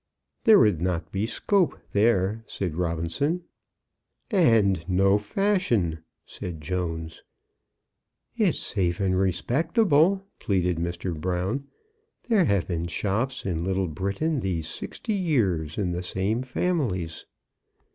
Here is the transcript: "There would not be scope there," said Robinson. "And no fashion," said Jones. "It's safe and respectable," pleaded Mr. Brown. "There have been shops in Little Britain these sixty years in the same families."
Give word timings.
"There 0.45 0.57
would 0.57 0.81
not 0.81 1.11
be 1.11 1.27
scope 1.27 1.77
there," 1.91 2.43
said 2.47 2.73
Robinson. 2.75 3.43
"And 4.31 4.83
no 4.89 5.19
fashion," 5.19 5.99
said 6.25 6.59
Jones. 6.59 7.21
"It's 8.35 8.57
safe 8.57 8.99
and 8.99 9.15
respectable," 9.15 10.25
pleaded 10.39 10.77
Mr. 10.77 11.15
Brown. 11.15 11.67
"There 12.27 12.45
have 12.45 12.67
been 12.67 12.87
shops 12.87 13.45
in 13.45 13.63
Little 13.63 13.87
Britain 13.87 14.39
these 14.39 14.67
sixty 14.67 15.13
years 15.13 15.77
in 15.77 15.91
the 15.91 16.01
same 16.01 16.41
families." 16.41 17.27